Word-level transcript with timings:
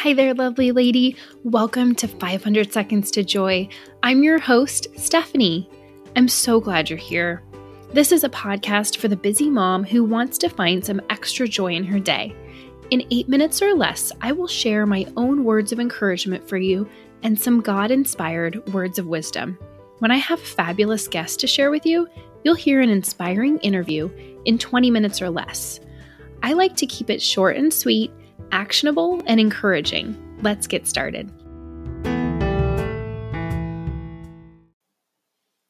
Hi 0.00 0.12
there, 0.12 0.34
lovely 0.34 0.72
lady. 0.72 1.16
Welcome 1.42 1.94
to 1.96 2.06
500 2.06 2.70
Seconds 2.70 3.10
to 3.12 3.24
Joy. 3.24 3.66
I'm 4.02 4.22
your 4.22 4.38
host, 4.38 4.88
Stephanie. 4.94 5.70
I'm 6.14 6.28
so 6.28 6.60
glad 6.60 6.90
you're 6.90 6.98
here. 6.98 7.42
This 7.94 8.12
is 8.12 8.22
a 8.22 8.28
podcast 8.28 8.98
for 8.98 9.08
the 9.08 9.16
busy 9.16 9.48
mom 9.48 9.84
who 9.84 10.04
wants 10.04 10.36
to 10.38 10.50
find 10.50 10.84
some 10.84 11.00
extra 11.08 11.48
joy 11.48 11.72
in 11.72 11.82
her 11.82 11.98
day. 11.98 12.36
In 12.90 13.06
eight 13.10 13.26
minutes 13.30 13.62
or 13.62 13.72
less, 13.72 14.12
I 14.20 14.32
will 14.32 14.46
share 14.46 14.84
my 14.84 15.06
own 15.16 15.44
words 15.44 15.72
of 15.72 15.80
encouragement 15.80 16.46
for 16.46 16.58
you 16.58 16.86
and 17.22 17.40
some 17.40 17.62
God 17.62 17.90
inspired 17.90 18.74
words 18.74 18.98
of 18.98 19.06
wisdom. 19.06 19.58
When 20.00 20.10
I 20.10 20.16
have 20.16 20.40
a 20.40 20.44
fabulous 20.44 21.08
guest 21.08 21.40
to 21.40 21.46
share 21.46 21.70
with 21.70 21.86
you, 21.86 22.06
you'll 22.44 22.54
hear 22.54 22.82
an 22.82 22.90
inspiring 22.90 23.58
interview 23.60 24.10
in 24.44 24.58
20 24.58 24.90
minutes 24.90 25.22
or 25.22 25.30
less. 25.30 25.80
I 26.42 26.52
like 26.52 26.76
to 26.76 26.86
keep 26.86 27.08
it 27.08 27.22
short 27.22 27.56
and 27.56 27.72
sweet, 27.72 28.12
actionable, 28.52 29.22
and 29.26 29.40
encouraging. 29.40 30.16
Let's 30.42 30.66
get 30.66 30.86
started. 30.86 31.30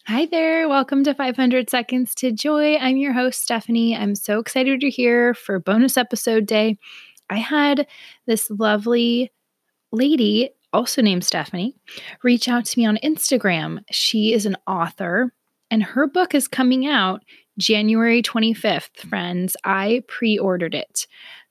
Hi 0.09 0.27
there. 0.27 0.69
Welcome 0.69 1.05
to 1.05 1.15
500 1.15 1.69
Seconds 1.69 2.15
to 2.17 2.31
Joy. 2.31 2.77
I'm 2.77 2.97
your 2.97 3.13
host, 3.13 3.43
Stephanie. 3.43 3.97
I'm 3.97 4.15
so 4.15 4.39
excited 4.39 4.81
you're 4.81 4.91
here 4.91 5.35
for 5.35 5.59
bonus 5.59 5.97
episode 5.97 6.47
day. 6.47 6.79
I 7.29 7.39
had 7.39 7.87
this 8.27 8.49
lovely 8.51 9.33
lady, 9.93 10.51
also 10.73 11.03
named 11.03 11.25
Stephanie, 11.25 11.75
reach 12.23 12.49
out 12.49 12.65
to 12.67 12.79
me 12.79 12.87
on 12.87 12.99
Instagram. 13.03 13.83
She 13.91 14.33
is 14.33 14.47
an 14.47 14.57
author, 14.67 15.33
and 15.71 15.83
her 15.83 16.07
book 16.07 16.35
is 16.35 16.49
coming 16.49 16.87
out 16.87 17.23
January 17.59 18.23
25th, 18.23 19.09
friends. 19.09 19.57
I 19.65 20.05
pre 20.09 20.39
ordered 20.39 20.75
it. 20.75 21.07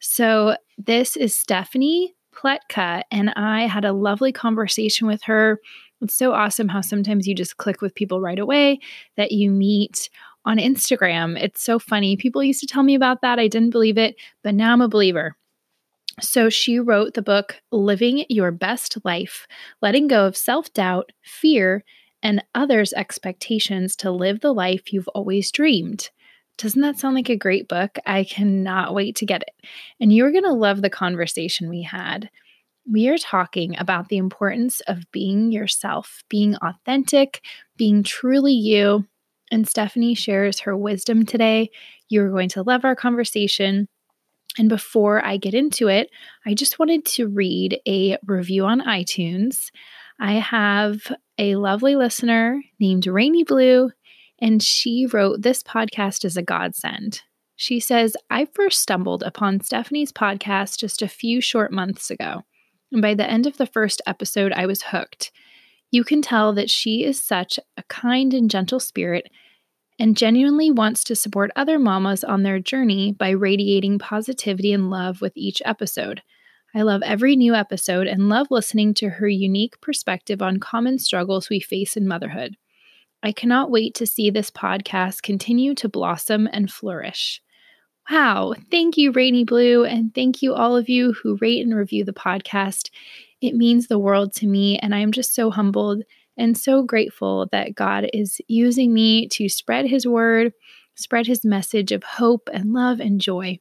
So, 0.08 0.56
this 0.78 1.18
is 1.18 1.36
Stephanie 1.36 2.14
Pletka, 2.32 3.02
and 3.10 3.32
I 3.32 3.66
had 3.66 3.86
a 3.86 3.92
lovely 3.92 4.32
conversation 4.32 5.08
with 5.08 5.24
her. 5.24 5.60
It's 6.00 6.14
so 6.14 6.32
awesome 6.32 6.68
how 6.68 6.82
sometimes 6.82 7.28
you 7.28 7.34
just 7.34 7.58
click 7.58 7.82
with 7.82 7.96
people 7.96 8.22
right 8.22 8.38
away 8.38 8.80
that 9.18 9.32
you 9.32 9.50
meet 9.50 10.12
on 10.46 10.58
Instagram. 10.58 11.42
It's 11.42 11.64
so 11.64 11.80
funny. 11.80 12.18
People 12.18 12.44
used 12.44 12.60
to 12.60 12.68
tell 12.68 12.84
me 12.84 12.94
about 12.94 13.22
that. 13.22 13.40
I 13.40 13.48
didn't 13.48 13.72
believe 13.72 13.98
it, 13.98 14.16
but 14.44 14.54
now 14.54 14.74
I'm 14.74 14.82
a 14.82 14.88
believer. 14.88 15.36
So 16.22 16.50
she 16.50 16.80
wrote 16.80 17.16
the 17.16 17.24
book 17.24 17.60
Living 17.72 18.26
Your 18.30 18.52
Best 18.52 19.04
Life, 19.04 19.48
letting 19.82 20.08
go 20.08 20.28
of 20.28 20.38
self 20.38 20.72
doubt, 20.72 21.14
fear, 21.24 21.84
and 22.22 22.44
others' 22.54 22.94
expectations 22.94 23.96
to 23.98 24.12
live 24.12 24.42
the 24.42 24.54
life 24.54 24.94
you've 24.94 25.10
always 25.10 25.52
dreamed. 25.52 26.12
Doesn't 26.58 26.82
that 26.82 26.98
sound 26.98 27.16
like 27.16 27.30
a 27.30 27.36
great 27.36 27.68
book? 27.68 27.98
I 28.06 28.24
cannot 28.24 28.94
wait 28.94 29.18
to 29.18 29.26
get 29.26 29.42
it. 29.42 29.68
And 30.00 30.14
you're 30.14 30.32
going 30.32 30.46
to 30.46 30.54
love 30.54 30.82
the 30.82 30.90
conversation 30.90 31.70
we 31.70 31.82
had. 31.82 32.30
We 32.90 33.10
are 33.10 33.18
talking 33.18 33.78
about 33.78 34.10
the 34.10 34.18
importance 34.18 34.80
of 34.82 35.12
being 35.12 35.52
yourself, 35.52 36.24
being 36.30 36.56
authentic, 36.58 37.42
being 37.78 38.04
truly 38.04 38.54
you. 38.54 39.06
And 39.52 39.68
Stephanie 39.68 40.16
shares 40.16 40.60
her 40.62 40.78
wisdom 40.78 41.26
today. 41.26 41.72
You're 42.10 42.32
going 42.32 42.50
to 42.50 42.64
love 42.64 42.86
our 42.86 42.96
conversation. 42.96 43.88
And 44.58 44.70
before 44.70 45.26
I 45.26 45.38
get 45.38 45.54
into 45.54 45.90
it, 45.90 46.10
I 46.46 46.54
just 46.54 46.80
wanted 46.80 47.06
to 47.06 47.28
read 47.28 47.80
a 47.88 48.18
review 48.26 48.66
on 48.66 48.82
iTunes. 48.82 49.72
I 50.20 50.34
have 50.34 51.12
a 51.38 51.56
lovely 51.58 51.96
listener 51.96 52.62
named 52.80 53.08
Rainy 53.08 53.44
Blue, 53.44 53.92
and 54.40 54.62
she 54.62 55.06
wrote, 55.06 55.42
This 55.42 55.64
podcast 55.64 56.26
is 56.26 56.38
a 56.38 56.42
godsend. 56.42 57.22
She 57.56 57.80
says, 57.80 58.18
I 58.30 58.46
first 58.46 58.80
stumbled 58.80 59.24
upon 59.24 59.62
Stephanie's 59.62 60.12
podcast 60.12 60.78
just 60.78 61.02
a 61.02 61.08
few 61.08 61.40
short 61.40 61.72
months 61.72 62.10
ago. 62.10 62.44
And 62.92 63.02
by 63.02 63.14
the 63.14 63.30
end 63.30 63.48
of 63.48 63.58
the 63.58 63.66
first 63.66 64.02
episode, 64.06 64.52
I 64.52 64.66
was 64.66 64.84
hooked. 64.84 65.32
You 65.92 66.04
can 66.04 66.22
tell 66.22 66.54
that 66.54 66.70
she 66.70 67.04
is 67.04 67.22
such 67.22 67.60
a 67.78 67.84
kind 67.84 68.34
and 68.34 68.52
gentle 68.52 68.80
spirit 68.80 69.30
and 69.98 70.18
genuinely 70.18 70.72
wants 70.72 71.04
to 71.06 71.16
support 71.16 71.52
other 71.56 71.80
mamas 71.80 72.24
on 72.24 72.44
their 72.44 72.60
journey 72.60 73.14
by 73.14 73.30
radiating 73.30 73.98
positivity 73.98 74.74
and 74.74 74.90
love 74.90 75.22
with 75.22 75.32
each 75.36 75.62
episode. 75.64 76.22
I 76.74 76.82
love 76.82 77.02
every 77.04 77.38
new 77.38 77.56
episode 77.56 78.08
and 78.08 78.28
love 78.28 78.48
listening 78.50 78.94
to 78.96 79.10
her 79.10 79.30
unique 79.30 79.80
perspective 79.80 80.42
on 80.42 80.60
common 80.60 81.00
struggles 81.00 81.50
we 81.50 81.62
face 81.62 81.96
in 81.96 82.06
motherhood. 82.06 82.58
I 83.26 83.32
cannot 83.32 83.72
wait 83.72 83.96
to 83.96 84.06
see 84.06 84.30
this 84.30 84.52
podcast 84.52 85.24
continue 85.24 85.74
to 85.76 85.90
blossom 85.90 86.48
and 86.54 86.72
flourish. 86.72 87.42
Wow. 88.12 88.54
Thank 88.70 88.98
you, 88.98 89.12
Rainy 89.12 89.44
Blue, 89.44 89.84
and 89.84 90.14
thank 90.14 90.44
you, 90.44 90.54
all 90.54 90.78
of 90.78 90.90
you 90.90 91.14
who 91.14 91.40
rate 91.42 91.66
and 91.66 91.76
review 91.76 92.06
the 92.06 92.14
podcast. 92.14 92.92
It 93.42 93.56
means 93.56 93.88
the 93.88 93.98
world 93.98 94.32
to 94.34 94.46
me, 94.46 94.78
and 94.78 94.94
I'm 94.94 95.12
just 95.12 95.34
so 95.34 95.50
humbled 95.50 96.04
and 96.38 96.56
so 96.56 96.84
grateful 96.84 97.48
that 97.52 97.74
God 97.74 98.08
is 98.14 98.40
using 98.48 98.94
me 98.94 99.28
to 99.30 99.50
spread 99.50 99.88
His 99.88 100.06
word, 100.06 100.54
spread 100.94 101.26
His 101.26 101.44
message 101.44 101.92
of 101.92 102.04
hope 102.04 102.48
and 102.54 102.74
love 102.74 103.00
and 103.00 103.20
joy. 103.20 103.58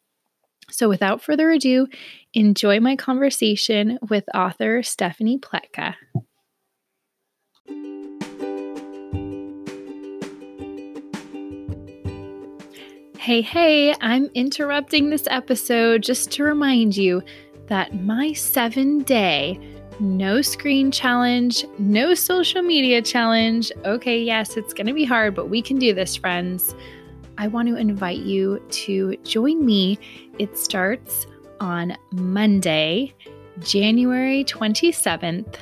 So, 0.70 0.90
without 0.90 1.22
further 1.22 1.50
ado, 1.50 1.86
enjoy 2.34 2.80
my 2.80 2.96
conversation 2.96 3.98
with 4.10 4.24
author 4.34 4.82
Stephanie 4.82 5.38
Pletka. 5.38 5.94
Hey, 13.24 13.40
hey, 13.40 13.94
I'm 14.02 14.26
interrupting 14.34 15.08
this 15.08 15.26
episode 15.30 16.02
just 16.02 16.30
to 16.32 16.44
remind 16.44 16.94
you 16.94 17.22
that 17.68 17.98
my 18.02 18.34
seven 18.34 18.98
day 18.98 19.58
no 19.98 20.42
screen 20.42 20.90
challenge, 20.90 21.64
no 21.78 22.12
social 22.12 22.60
media 22.60 23.00
challenge. 23.00 23.72
Okay, 23.86 24.22
yes, 24.22 24.58
it's 24.58 24.74
going 24.74 24.88
to 24.88 24.92
be 24.92 25.06
hard, 25.06 25.34
but 25.34 25.48
we 25.48 25.62
can 25.62 25.78
do 25.78 25.94
this, 25.94 26.14
friends. 26.16 26.74
I 27.38 27.48
want 27.48 27.66
to 27.68 27.76
invite 27.76 28.18
you 28.18 28.62
to 28.68 29.16
join 29.24 29.64
me. 29.64 29.98
It 30.38 30.58
starts 30.58 31.26
on 31.60 31.96
Monday, 32.12 33.14
January 33.60 34.44
27th. 34.44 35.56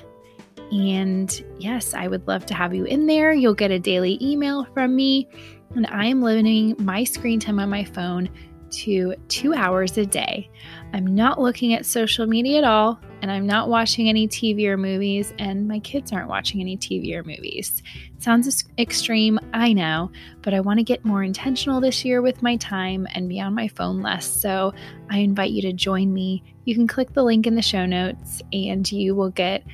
And 0.73 1.45
yes, 1.59 1.95
I 1.95 2.09
would 2.09 2.27
love 2.27 2.45
to 2.47 2.55
have 2.55 2.75
you 2.75 2.87
in 2.87 3.07
there. 3.07 3.33
You'll 3.33 3.55
get 3.55 3.71
a 3.71 3.79
daily 3.79 4.19
email 4.21 4.65
from 4.75 4.97
me. 4.97 5.29
And 5.75 5.87
I 5.87 6.07
am 6.07 6.21
limiting 6.21 6.77
my 6.79 7.05
screen 7.05 7.41
time 7.41 7.59
on 7.59 7.71
my 7.71 7.85
phone 7.85 8.29
to 8.73 9.15
two 9.29 9.55
hours 9.55 9.99
a 9.99 10.07
day. 10.07 10.51
I'm 10.93 11.15
not 11.15 11.41
looking 11.41 11.75
at 11.75 11.87
social 11.87 12.27
media 12.27 12.59
at 12.59 12.65
all, 12.65 12.99
and 13.21 13.31
I'm 13.31 13.47
not 13.47 13.69
watching 13.69 14.09
any 14.09 14.27
TV 14.27 14.67
or 14.67 14.77
movies, 14.77 15.33
and 15.39 15.69
my 15.69 15.79
kids 15.81 16.13
aren't 16.13 16.29
watching 16.29 16.61
any 16.61 16.77
TV 16.77 17.15
or 17.15 17.23
movies. 17.23 17.83
Sounds 18.19 18.65
extreme, 18.79 19.39
I 19.53 19.73
know, 19.73 20.11
but 20.41 20.55
I 20.55 20.61
want 20.61 20.79
to 20.79 20.85
get 20.85 21.05
more 21.05 21.23
intentional 21.23 21.81
this 21.81 22.05
year 22.05 22.23
with 22.23 22.43
my 22.43 22.57
time 22.57 23.07
and 23.15 23.29
be 23.29 23.41
on 23.41 23.55
my 23.55 23.69
phone 23.69 24.01
less. 24.01 24.27
So 24.27 24.73
I 25.11 25.19
invite 25.19 25.51
you 25.51 25.63
to 25.63 25.73
join 25.73 26.13
me. 26.13 26.43
You 26.65 26.75
can 26.75 26.87
click 26.87 27.13
the 27.13 27.25
link 27.25 27.47
in 27.47 27.55
the 27.55 27.63
show 27.63 27.85
notes, 27.85 28.43
and 28.53 28.91
you 28.91 29.15
will 29.15 29.31
get 29.31 29.65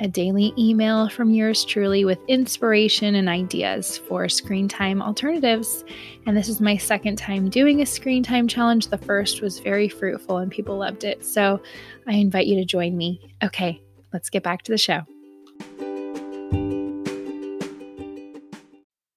a 0.00 0.08
daily 0.08 0.52
email 0.58 1.08
from 1.08 1.30
yours 1.30 1.64
truly 1.64 2.04
with 2.04 2.18
inspiration 2.28 3.14
and 3.14 3.28
ideas 3.28 3.96
for 3.96 4.28
screen 4.28 4.68
time 4.68 5.00
alternatives. 5.00 5.84
And 6.26 6.36
this 6.36 6.48
is 6.48 6.60
my 6.60 6.76
second 6.76 7.16
time 7.16 7.48
doing 7.48 7.80
a 7.80 7.86
screen 7.86 8.22
time 8.22 8.46
challenge. 8.46 8.88
The 8.88 8.98
first 8.98 9.40
was 9.40 9.58
very 9.60 9.88
fruitful 9.88 10.38
and 10.38 10.50
people 10.50 10.76
loved 10.76 11.04
it. 11.04 11.24
So 11.24 11.60
I 12.06 12.14
invite 12.14 12.46
you 12.46 12.56
to 12.56 12.64
join 12.64 12.96
me. 12.96 13.34
Okay, 13.42 13.80
let's 14.12 14.28
get 14.28 14.42
back 14.42 14.62
to 14.62 14.72
the 14.72 14.78
show. 14.78 15.02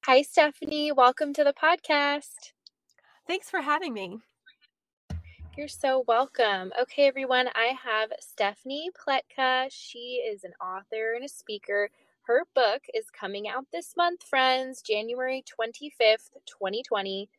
Hi, 0.06 0.22
Stephanie. 0.22 0.92
Welcome 0.92 1.34
to 1.34 1.44
the 1.44 1.54
podcast. 1.54 2.54
Thanks 3.28 3.50
for 3.50 3.62
having 3.62 3.94
me. 3.94 4.20
You're 5.60 5.68
so 5.68 6.06
welcome. 6.08 6.72
Okay, 6.82 7.06
everyone, 7.06 7.50
I 7.54 7.74
have 7.84 8.12
Stephanie 8.22 8.92
Pletka. 8.96 9.68
She 9.70 10.24
is 10.26 10.46
an 10.46 10.54
author 10.62 11.16
and 11.16 11.26
a 11.26 11.28
speaker. 11.28 11.90
Her 12.22 12.44
book 12.56 12.84
is 12.94 13.12
coming 13.12 13.46
out 13.50 13.66
this 13.74 13.98
month, 13.98 14.24
friends, 14.24 14.82
January 14.82 15.44
25th, 15.46 16.30
2020. 16.46 17.30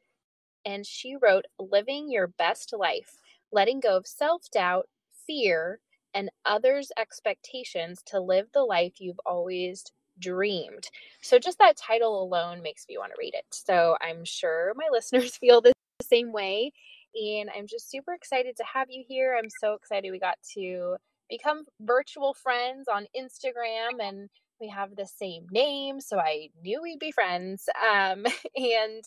And 0.67 0.85
she 0.87 1.17
wrote 1.17 1.47
Living 1.59 2.11
Your 2.11 2.27
Best 2.27 2.75
Life 2.79 3.17
Letting 3.53 3.81
Go 3.81 3.97
of 3.97 4.07
Self 4.07 4.51
Doubt, 4.51 4.91
Fear, 5.27 5.81
and 6.13 6.29
Others' 6.45 6.93
Expectations 6.99 8.03
to 8.05 8.21
Live 8.21 8.49
the 8.53 8.65
Life 8.65 9.01
You've 9.01 9.21
Always 9.25 9.87
Dreamed. 10.19 10.91
So, 11.23 11.39
just 11.39 11.59
that 11.59 11.79
title 11.79 12.23
alone 12.23 12.61
makes 12.61 12.85
me 12.87 12.99
want 12.99 13.13
to 13.13 13.19
read 13.19 13.33
it. 13.33 13.47
So, 13.49 13.97
I'm 14.03 14.27
sure 14.27 14.75
my 14.77 14.89
listeners 14.93 15.39
feel 15.39 15.63
the 15.63 15.73
same 16.03 16.33
way 16.33 16.73
and 17.15 17.51
I'm 17.57 17.67
just 17.67 17.91
super 17.91 18.15
excited 18.15 18.57
to 18.57 18.65
have 18.75 18.89
you 18.91 19.05
here. 19.07 19.37
I'm 19.37 19.51
so 19.61 19.75
excited 19.75 20.11
we 20.11 20.19
got 20.19 20.39
to 20.55 20.97
become 21.29 21.65
virtual 21.81 22.35
friends 22.35 22.87
on 22.93 23.07
Instagram 23.17 24.01
and 24.01 24.29
we 24.61 24.69
have 24.69 24.95
the 24.97 25.07
same 25.07 25.47
name, 25.51 26.01
so 26.01 26.19
I 26.19 26.51
knew 26.63 26.83
we'd 26.83 26.99
be 26.99 27.13
friends. 27.13 27.69
Um, 27.83 28.27
and 28.57 29.03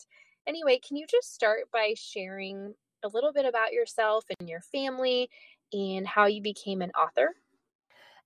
anyway, 0.46 0.80
can 0.86 0.96
you 0.96 1.06
just 1.08 1.32
start 1.32 1.70
by 1.72 1.94
sharing 1.96 2.74
a 3.04 3.08
little 3.08 3.32
bit 3.32 3.46
about 3.46 3.72
yourself 3.72 4.24
and 4.38 4.48
your 4.48 4.60
family 4.60 5.30
and 5.72 6.06
how 6.06 6.26
you 6.26 6.42
became 6.42 6.82
an 6.82 6.90
author? 6.90 7.34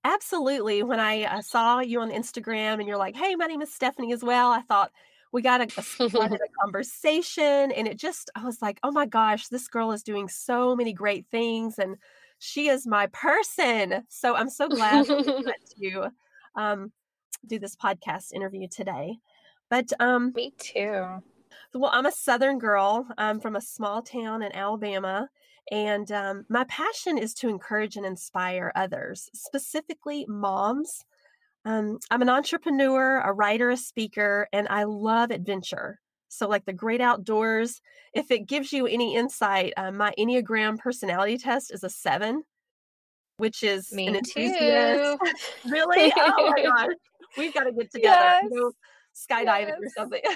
Absolutely. 0.03 0.81
When 0.81 0.99
I, 0.99 1.23
uh, 1.23 1.41
saw 1.41 1.81
you 1.81 1.99
on 1.99 2.09
Instagram 2.09 2.75
and 2.79 2.87
you're 2.87 2.97
like, 2.97 3.17
"Hey, 3.17 3.35
my 3.35 3.47
name 3.47 3.61
is 3.61 3.73
Stephanie 3.73 4.13
as 4.13 4.23
well," 4.23 4.49
I 4.51 4.61
thought, 4.61 4.91
"We 5.31 5.41
uh, 5.77 5.81
started 5.81 6.39
a 6.41 6.49
conversation," 6.61 7.71
and 7.71 7.87
it 7.87 7.97
just 7.97 8.29
I 8.35 8.43
was 8.45 8.61
like, 8.61 8.79
"Oh 8.83 8.91
my 8.91 9.05
gosh, 9.05 9.47
this 9.47 9.67
girl 9.67 9.91
is 9.91 10.03
doing 10.03 10.27
so 10.27 10.75
many 10.75 10.93
great 10.93 11.27
things, 11.31 11.79
and 11.79 11.97
she 12.39 12.69
is 12.69 12.87
my 12.87 13.07
person." 13.07 14.03
So 14.09 14.35
I'm 14.35 14.49
so 14.49 14.67
glad 14.67 15.07
got 15.07 15.55
to, 15.81 16.11
um, 16.55 16.91
do 17.47 17.59
this 17.59 17.75
podcast 17.75 18.33
interview 18.33 18.67
today. 18.67 19.17
But, 19.69 19.91
um 19.99 20.33
Me 20.35 20.53
too. 20.57 21.21
well, 21.73 21.91
I'm 21.93 22.05
a 22.05 22.11
Southern 22.11 22.59
girl. 22.59 23.07
I'm 23.17 23.39
from 23.39 23.55
a 23.55 23.61
small 23.61 24.01
town 24.01 24.41
in 24.41 24.51
Alabama, 24.53 25.29
and 25.71 26.11
um, 26.11 26.45
my 26.49 26.63
passion 26.65 27.17
is 27.17 27.33
to 27.35 27.49
encourage 27.49 27.95
and 27.95 28.05
inspire 28.05 28.71
others, 28.75 29.29
specifically 29.33 30.25
moms. 30.27 31.05
Um, 31.65 31.99
I'm 32.09 32.21
an 32.21 32.29
entrepreneur, 32.29 33.19
a 33.19 33.33
writer, 33.33 33.69
a 33.69 33.77
speaker, 33.77 34.47
and 34.53 34.67
I 34.69 34.83
love 34.83 35.31
adventure. 35.31 35.99
So, 36.29 36.47
like 36.47 36.65
the 36.65 36.73
great 36.73 37.01
outdoors, 37.01 37.81
if 38.13 38.31
it 38.31 38.47
gives 38.47 38.71
you 38.71 38.87
any 38.87 39.15
insight, 39.15 39.73
uh, 39.77 39.91
my 39.91 40.13
Enneagram 40.17 40.77
personality 40.77 41.37
test 41.37 41.73
is 41.73 41.83
a 41.83 41.89
seven, 41.89 42.43
which 43.37 43.63
is 43.63 43.91
Me 43.91 44.07
an 44.07 44.15
enthusiast. 44.15 44.59
too. 44.61 45.17
really? 45.69 46.13
Oh 46.15 46.53
my 46.55 46.63
gosh. 46.63 46.95
We've 47.37 47.53
got 47.53 47.63
to 47.63 47.71
get 47.71 47.91
together, 47.91 48.17
Yes. 48.41 48.49
go 48.51 48.71
skydiving 49.15 49.77
or 49.83 49.89
something. 49.95 50.21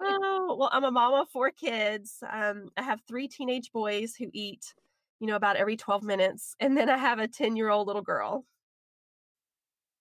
Oh, 0.00 0.56
well, 0.58 0.70
I'm 0.72 0.84
a 0.84 0.90
mom 0.90 1.14
of 1.14 1.28
4 1.30 1.50
kids. 1.50 2.22
Um, 2.28 2.70
I 2.76 2.82
have 2.82 3.00
3 3.06 3.28
teenage 3.28 3.70
boys 3.72 4.14
who 4.16 4.28
eat, 4.32 4.74
you 5.20 5.26
know, 5.26 5.36
about 5.36 5.56
every 5.56 5.76
12 5.76 6.02
minutes, 6.02 6.56
and 6.60 6.76
then 6.76 6.88
I 6.90 6.96
have 6.96 7.18
a 7.18 7.28
10-year-old 7.28 7.86
little 7.86 8.02
girl. 8.02 8.44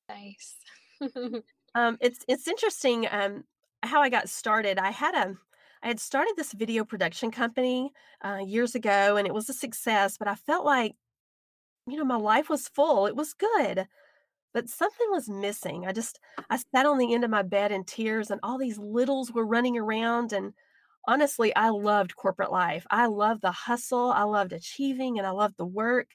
Nice. 0.10 0.56
Um, 1.76 1.98
it's 2.02 2.20
it's 2.28 2.48
interesting, 2.48 3.08
um, 3.10 3.46
how 3.82 4.00
I 4.00 4.10
got 4.10 4.30
started. 4.30 4.78
I 4.78 4.92
had 4.92 5.16
a 5.16 5.36
I 5.82 5.88
had 5.88 6.00
started 6.00 6.36
this 6.38 6.54
video 6.54 6.86
production 6.86 7.32
company, 7.32 7.92
uh, 8.24 8.42
years 8.46 8.76
ago, 8.76 9.18
and 9.18 9.26
it 9.26 9.34
was 9.34 9.50
a 9.50 9.54
success, 9.54 10.20
but 10.20 10.28
I 10.28 10.36
felt 10.36 10.66
like, 10.66 10.94
you 11.88 11.98
know, 11.98 12.06
my 12.06 12.18
life 12.18 12.50
was 12.50 12.68
full. 12.70 13.08
It 13.08 13.16
was 13.16 13.34
good, 13.34 13.88
but 14.54 14.70
something 14.70 15.08
was 15.12 15.30
missing. 15.30 15.88
I 15.88 15.94
just 15.94 16.20
I 16.50 16.58
sat 16.58 16.86
on 16.88 16.98
the 17.00 17.14
end 17.14 17.24
of 17.26 17.32
my 17.32 17.44
bed 17.44 17.72
in 17.72 17.86
tears, 17.86 18.32
and 18.32 18.40
all 18.44 18.58
these 18.60 18.80
littles 18.80 19.32
were 19.34 19.46
running 19.46 19.78
around, 19.78 20.34
and 20.34 20.54
honestly, 21.08 21.56
I 21.56 21.70
loved 21.70 22.16
corporate 22.18 22.52
life. 22.52 22.86
I 22.92 23.08
loved 23.08 23.42
the 23.44 23.52
hustle, 23.52 24.12
I 24.12 24.24
loved 24.24 24.54
achieving, 24.54 25.18
and 25.20 25.28
I 25.28 25.32
loved 25.32 25.58
the 25.58 25.66
work, 25.66 26.10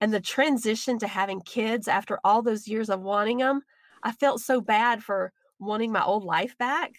and 0.00 0.12
the 0.12 0.20
transition 0.20 0.98
to 1.00 1.08
having 1.08 1.40
kids 1.42 1.88
after 1.88 2.18
all 2.24 2.42
those 2.42 2.68
years 2.68 2.90
of 2.90 3.00
wanting 3.02 3.38
them, 3.38 3.62
I 4.02 4.12
felt 4.12 4.40
so 4.40 4.60
bad 4.60 5.02
for 5.02 5.32
wanting 5.58 5.92
my 5.92 6.04
old 6.04 6.24
life 6.24 6.56
back. 6.58 6.94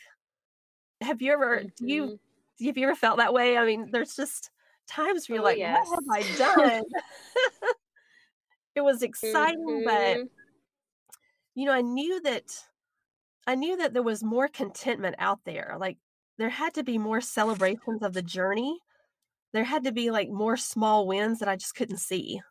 Have 1.01 1.21
you 1.21 1.31
ever 1.33 1.63
do 1.63 1.94
you 1.94 2.09
Mhm. 2.09 2.65
have 2.65 2.77
you 2.77 2.88
ever 2.88 2.95
felt 2.95 3.17
that 3.17 3.33
way? 3.33 3.57
I 3.57 3.65
mean, 3.65 3.91
there's 3.91 4.15
just 4.15 4.49
times 4.88 5.27
where 5.29 5.35
you're 5.35 5.44
Oh, 5.44 5.44
like, 5.44 5.61
"What 5.61 5.88
have 5.94 6.03
I 6.11 6.23
done?" 6.33 6.83
It 8.75 8.81
was 8.81 9.03
exciting, 9.03 9.81
but 9.83 10.21
Mhm. 10.21 10.29
you 11.55 11.65
know, 11.65 11.73
I 11.73 11.81
knew 11.81 12.21
that 12.21 12.43
I 13.47 13.55
knew 13.55 13.77
that 13.77 13.93
there 13.93 14.03
was 14.03 14.23
more 14.23 14.47
contentment 14.47 15.15
out 15.19 15.45
there. 15.45 15.77
Like 15.79 15.97
there 16.38 16.50
had 16.50 16.73
to 16.75 16.83
be 16.83 16.97
more 16.97 17.21
celebrations 17.21 18.03
of 18.03 18.13
the 18.13 18.21
journey. 18.23 18.79
There 19.53 19.65
had 19.65 19.85
to 19.85 19.93
be 19.93 20.11
like 20.11 20.29
more 20.29 20.57
small 20.57 21.07
wins 21.07 21.39
that 21.39 21.50
I 21.50 21.57
just 21.57 21.75
couldn't 21.75 21.97
see. 22.00 22.41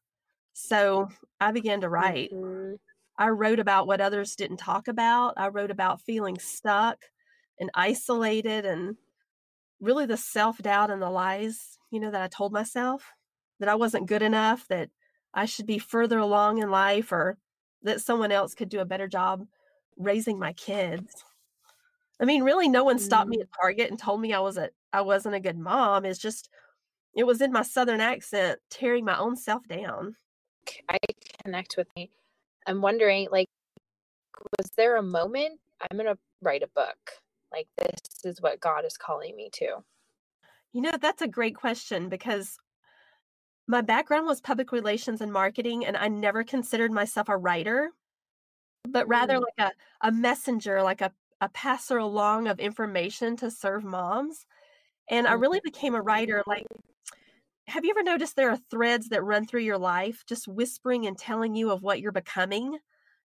So 0.56 1.08
I 1.40 1.52
began 1.52 1.80
to 1.82 1.88
write. 1.88 2.32
Mhm. 2.32 2.76
I 3.18 3.28
wrote 3.30 3.60
about 3.60 3.86
what 3.86 4.00
others 4.00 4.36
didn't 4.36 4.58
talk 4.58 4.88
about. 4.88 5.34
I 5.36 5.48
wrote 5.48 5.70
about 5.70 6.02
feeling 6.02 6.38
stuck 6.38 7.06
and 7.60 7.70
isolated 7.74 8.66
and 8.66 8.98
really 9.80 10.06
the 10.06 10.16
self-doubt 10.18 10.90
and 10.90 11.02
the 11.02 11.10
lies, 11.10 11.78
you 11.90 12.00
know, 12.00 12.10
that 12.10 12.22
I 12.22 12.28
told 12.28 12.52
myself 12.52 13.12
that 13.60 13.68
I 13.70 13.76
wasn't 13.76 14.08
good 14.08 14.22
enough, 14.22 14.68
that 14.68 14.90
I 15.34 15.46
should 15.46 15.66
be 15.66 15.78
further 15.78 16.18
along 16.18 16.58
in 16.58 16.70
life 16.70 17.12
or 17.12 17.38
that 17.82 18.02
someone 18.02 18.32
else 18.32 18.54
could 18.54 18.70
do 18.70 18.80
a 18.80 18.86
better 18.86 19.08
job 19.08 19.46
raising 19.98 20.38
my 20.38 20.52
kids. 20.54 21.24
I 22.20 22.24
mean, 22.24 22.42
really 22.44 22.68
no 22.68 22.84
one 22.84 22.98
stopped 22.98 23.28
me 23.30 23.36
Mm. 23.36 23.42
at 23.42 23.48
Target 23.60 23.90
and 23.90 23.98
told 23.98 24.20
me 24.20 24.32
I 24.32 24.40
was 24.40 24.56
a 24.56 24.70
I 24.92 25.02
wasn't 25.02 25.34
a 25.34 25.40
good 25.40 25.58
mom. 25.58 26.04
It's 26.04 26.18
just 26.18 26.48
it 27.16 27.24
was 27.24 27.40
in 27.42 27.52
my 27.52 27.62
southern 27.62 28.00
accent 28.00 28.60
tearing 28.70 29.04
my 29.04 29.18
own 29.18 29.36
self 29.36 29.66
down. 29.68 30.16
I 30.88 30.98
connect 31.44 31.76
with 31.76 31.88
me. 31.96 32.10
I'm 32.66 32.82
wondering, 32.82 33.28
like, 33.30 33.48
was 34.58 34.70
there 34.76 34.96
a 34.96 35.02
moment 35.02 35.60
I'm 35.80 35.96
gonna 35.96 36.18
write 36.42 36.62
a 36.62 36.68
book? 36.68 36.98
Like, 37.52 37.68
this 37.78 38.24
is 38.24 38.40
what 38.40 38.60
God 38.60 38.84
is 38.84 38.96
calling 38.96 39.36
me 39.36 39.50
to. 39.54 39.84
You 40.72 40.80
know, 40.82 40.92
that's 41.00 41.22
a 41.22 41.28
great 41.28 41.56
question 41.56 42.08
because 42.08 42.58
my 43.68 43.80
background 43.80 44.26
was 44.26 44.40
public 44.40 44.72
relations 44.72 45.20
and 45.20 45.32
marketing, 45.32 45.84
and 45.84 45.96
I 45.96 46.08
never 46.08 46.44
considered 46.44 46.92
myself 46.92 47.28
a 47.28 47.36
writer, 47.36 47.90
but 48.88 49.08
rather 49.08 49.36
Mm. 49.38 49.42
like 49.42 49.58
a 49.58 50.08
a 50.08 50.12
messenger, 50.12 50.82
like 50.82 51.00
a 51.00 51.12
a 51.40 51.48
passer 51.50 51.98
along 51.98 52.48
of 52.48 52.60
information 52.60 53.36
to 53.36 53.50
serve 53.50 53.84
moms. 53.84 54.46
And 55.10 55.26
I 55.28 55.34
really 55.34 55.60
became 55.64 55.94
a 55.96 56.02
writer. 56.02 56.42
Like, 56.46 56.66
have 57.68 57.84
you 57.84 57.90
ever 57.90 58.02
noticed 58.02 58.36
there 58.36 58.50
are 58.50 58.56
threads 58.70 59.08
that 59.08 59.22
run 59.24 59.46
through 59.46 59.60
your 59.62 59.78
life, 59.78 60.24
just 60.26 60.48
whispering 60.48 61.06
and 61.06 61.18
telling 61.18 61.54
you 61.54 61.70
of 61.70 61.82
what 61.82 62.00
you're 62.00 62.12
becoming? 62.12 62.78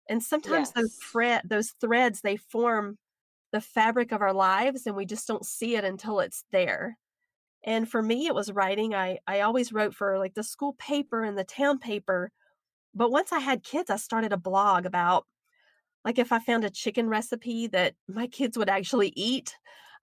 And 0.08 0.22
sometimes 0.22 0.72
those 0.72 0.92
Yes. 0.92 1.12
thread 1.12 1.42
those 1.46 1.72
threads 1.81 2.22
they 2.22 2.37
form 2.37 2.98
the 3.52 3.60
fabric 3.62 4.12
of 4.12 4.22
our 4.22 4.34
lives, 4.34 4.87
and 4.87 4.96
we 4.96 5.06
just 5.06 5.28
don't 5.28 5.46
see 5.46 5.76
it 5.76 5.84
until 5.84 6.20
it's 6.20 6.44
there. 6.52 6.98
And 7.64 7.90
for 7.90 8.02
me, 8.02 8.26
it 8.26 8.34
was 8.34 8.52
writing. 8.52 8.94
I 8.94 9.20
I 9.28 9.40
always 9.42 9.72
wrote 9.72 9.94
for 9.94 10.19
like 10.19 10.34
the 10.34 10.44
school 10.44 10.75
paper 10.75 11.25
and 11.25 11.38
the 11.38 11.44
town 11.44 11.78
paper. 11.81 12.32
But 12.94 13.10
once 13.12 13.32
I 13.32 13.40
had 13.40 13.64
kids, 13.64 13.90
I 13.90 13.96
started 13.96 14.32
a 14.32 14.38
blog 14.38 14.87
about 14.87 15.26
like 16.04 16.19
if 16.19 16.32
I 16.32 16.38
found 16.38 16.64
a 16.64 16.70
chicken 16.70 17.08
recipe 17.08 17.66
that 17.69 17.94
my 18.08 18.26
kids 18.26 18.56
would 18.58 18.69
actually 18.70 19.12
eat, 19.16 19.56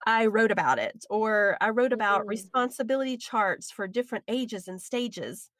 I 0.06 0.26
wrote 0.26 0.50
about 0.50 0.78
it. 0.78 1.04
Or 1.10 1.56
I 1.60 1.70
wrote 1.70 1.92
about 1.92 2.26
Mm. 2.26 2.28
responsibility 2.28 3.16
charts 3.16 3.70
for 3.70 3.86
different 3.88 4.24
ages 4.28 4.68
and 4.68 4.80
stages. 4.80 5.50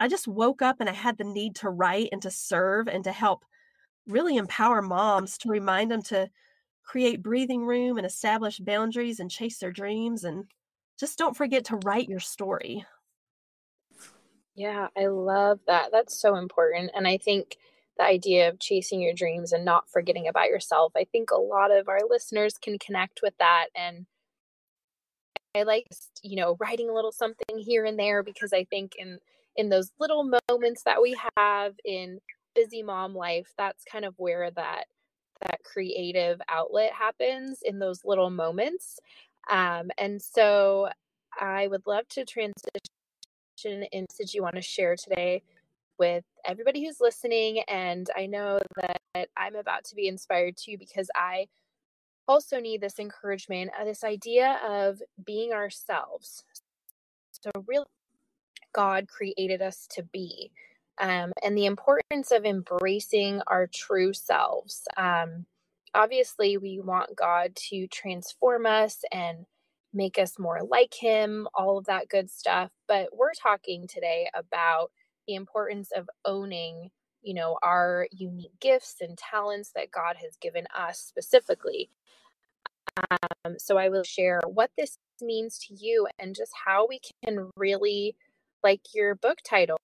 I 0.00 0.08
just 0.08 0.28
woke 0.28 0.62
up 0.62 0.78
and 0.80 0.88
I 0.90 0.94
had 0.94 1.18
the 1.18 1.24
need 1.24 1.56
to 1.56 1.70
write 1.70 2.10
and 2.12 2.22
to 2.22 2.30
serve 2.30 2.88
and 2.88 3.04
to 3.04 3.12
help 3.12 3.44
really 4.06 4.36
empower 4.36 4.82
moms 4.82 5.38
to 5.38 5.50
remind 5.50 5.90
them 5.90 6.02
to 6.04 6.30
create 6.84 7.22
breathing 7.22 7.66
room 7.66 7.98
and 7.98 8.06
establish 8.06 8.58
boundaries 8.60 9.20
and 9.20 9.30
chase 9.30 9.58
their 9.58 9.72
dreams 9.72 10.24
and 10.24 10.50
just 10.98 11.18
don't 11.18 11.36
forget 11.36 11.64
to 11.66 11.76
write 11.78 12.08
your 12.08 12.20
story. 12.20 12.86
Yeah, 14.54 14.88
I 14.96 15.06
love 15.06 15.60
that. 15.66 15.90
That's 15.92 16.18
so 16.18 16.36
important. 16.36 16.90
And 16.94 17.06
I 17.08 17.16
think 17.18 17.56
the 17.98 18.04
idea 18.04 18.48
of 18.48 18.58
chasing 18.58 19.00
your 19.00 19.12
dreams 19.12 19.52
and 19.52 19.64
not 19.64 19.88
forgetting 19.90 20.26
about 20.26 20.48
yourself, 20.48 20.92
I 20.96 21.04
think 21.04 21.30
a 21.30 21.40
lot 21.40 21.70
of 21.70 21.88
our 21.88 22.00
listeners 22.08 22.54
can 22.58 22.78
connect 22.78 23.20
with 23.22 23.34
that. 23.38 23.66
And 23.74 24.06
I 25.54 25.64
like, 25.64 25.86
you 26.22 26.36
know, 26.36 26.56
writing 26.58 26.88
a 26.88 26.94
little 26.94 27.12
something 27.12 27.58
here 27.58 27.84
and 27.84 27.98
there 27.98 28.22
because 28.22 28.52
I 28.52 28.64
think 28.64 28.92
in 28.98 29.18
in 29.56 29.68
those 29.68 29.90
little 30.00 30.30
moments 30.48 30.82
that 30.84 31.02
we 31.02 31.14
have 31.36 31.74
in 31.84 32.20
busy 32.54 32.82
mom 32.82 33.14
life, 33.14 33.52
that's 33.58 33.84
kind 33.84 34.04
of 34.06 34.14
where 34.16 34.50
that 34.50 34.84
that 35.42 35.62
creative 35.64 36.40
outlet 36.48 36.92
happens 36.92 37.60
in 37.62 37.78
those 37.78 38.04
little 38.04 38.30
moments. 38.30 38.98
Um, 39.50 39.90
and 39.98 40.22
so 40.22 40.88
I 41.38 41.66
would 41.66 41.82
love 41.86 42.08
to 42.10 42.24
transition 42.24 42.54
in 43.64 44.06
message 44.08 44.34
you 44.34 44.42
want 44.42 44.54
to 44.54 44.62
share 44.62 44.96
today 44.96 45.42
with 46.02 46.24
everybody 46.44 46.84
who's 46.84 47.00
listening. 47.00 47.62
And 47.68 48.08
I 48.16 48.26
know 48.26 48.58
that 48.74 49.28
I'm 49.36 49.54
about 49.54 49.84
to 49.84 49.94
be 49.94 50.08
inspired 50.08 50.56
too 50.56 50.76
because 50.76 51.08
I 51.14 51.46
also 52.26 52.58
need 52.58 52.80
this 52.80 52.98
encouragement, 52.98 53.70
uh, 53.80 53.84
this 53.84 54.02
idea 54.02 54.58
of 54.68 55.00
being 55.24 55.52
ourselves. 55.52 56.42
So, 57.30 57.52
really, 57.68 57.86
God 58.74 59.06
created 59.06 59.62
us 59.62 59.86
to 59.92 60.02
be, 60.02 60.50
um, 61.00 61.32
and 61.44 61.56
the 61.56 61.66
importance 61.66 62.32
of 62.32 62.44
embracing 62.44 63.40
our 63.46 63.68
true 63.72 64.12
selves. 64.12 64.82
Um, 64.96 65.46
obviously, 65.94 66.56
we 66.56 66.80
want 66.80 67.14
God 67.14 67.54
to 67.70 67.86
transform 67.86 68.66
us 68.66 69.04
and 69.12 69.46
make 69.94 70.18
us 70.18 70.36
more 70.36 70.62
like 70.68 70.94
Him, 70.94 71.46
all 71.54 71.78
of 71.78 71.84
that 71.84 72.08
good 72.08 72.28
stuff. 72.28 72.72
But 72.88 73.16
we're 73.16 73.34
talking 73.40 73.86
today 73.86 74.28
about 74.34 74.90
the 75.26 75.34
importance 75.34 75.90
of 75.94 76.08
owning 76.24 76.90
you 77.22 77.34
know 77.34 77.56
our 77.62 78.06
unique 78.10 78.58
gifts 78.60 78.96
and 79.00 79.16
talents 79.16 79.72
that 79.74 79.90
god 79.90 80.16
has 80.16 80.36
given 80.40 80.64
us 80.76 80.98
specifically 80.98 81.90
um, 83.10 83.56
so 83.58 83.76
i 83.76 83.88
will 83.88 84.02
share 84.02 84.40
what 84.46 84.70
this 84.76 84.98
means 85.20 85.58
to 85.58 85.74
you 85.74 86.06
and 86.18 86.34
just 86.34 86.52
how 86.66 86.86
we 86.86 87.00
can 87.24 87.48
really 87.56 88.16
like 88.62 88.94
your 88.94 89.14
book 89.14 89.38
title, 89.44 89.78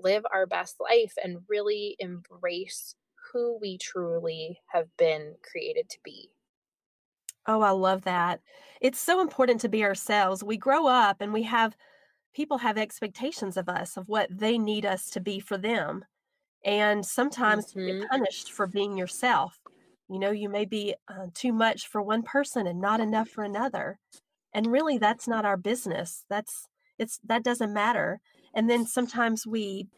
Live 0.00 0.24
Our 0.32 0.46
Best 0.46 0.76
Life, 0.80 1.14
and 1.22 1.38
really 1.48 1.96
embrace 1.98 2.94
who 3.32 3.58
we 3.60 3.78
truly 3.78 4.60
have 4.72 4.88
been 4.96 5.34
created 5.42 5.88
to 5.90 5.98
be. 6.04 6.30
Oh, 7.46 7.60
I 7.60 7.70
love 7.70 8.02
that. 8.02 8.40
It's 8.80 8.98
so 8.98 9.20
important 9.20 9.60
to 9.60 9.68
be 9.68 9.84
ourselves. 9.84 10.42
We 10.42 10.56
grow 10.56 10.86
up 10.86 11.20
and 11.20 11.32
we 11.32 11.42
have 11.44 11.76
people 12.36 12.58
have 12.60 12.78
expectations 12.78 13.58
of 13.58 13.68
us 13.70 13.98
of 13.98 14.08
what 14.10 14.28
they 14.30 14.58
need 14.58 14.86
us 14.86 15.10
to 15.10 15.20
be 15.20 15.40
for 15.40 15.58
them. 15.58 16.04
And 16.64 17.06
sometimes 17.06 17.64
you 17.74 17.82
Mhm. 17.84 17.94
get 17.94 18.10
punished 18.10 18.52
for 18.52 18.66
being 18.66 18.96
yourself. 18.98 19.60
You 20.08 20.18
know, 20.18 20.30
you 20.32 20.48
may 20.48 20.64
be 20.66 20.94
uh, 21.08 21.28
too 21.34 21.52
much 21.52 21.88
for 21.88 22.02
one 22.02 22.22
person 22.22 22.66
and 22.66 22.80
not 22.80 23.00
enough 23.00 23.28
for 23.30 23.44
another. 23.44 23.98
And 24.54 24.72
really 24.72 24.98
that's 24.98 25.28
not 25.28 25.44
our 25.46 25.56
business. 25.58 26.24
That's 26.30 26.68
it's 26.98 27.20
that 27.24 27.44
doesn't 27.44 27.72
matter. 27.74 28.20
And 28.54 28.70
then 28.70 28.86
sometimes 28.86 29.46
we 29.46 29.88